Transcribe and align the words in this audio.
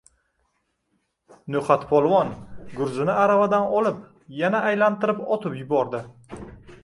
No’xatpolvon 1.55 2.31
gurzini 2.79 3.15
aravadan 3.25 3.69
olib, 3.81 4.01
yana 4.39 4.61
aylantirib 4.71 5.23
otib 5.37 5.61
yuboribdi. 5.61 6.01